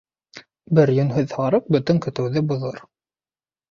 Бер 0.79 0.93
йүнһеҙ 0.95 1.37
һарыҡ 1.41 1.71
бөтөн 1.79 2.03
көтөүҙе 2.09 2.47
боҙор. 2.53 2.85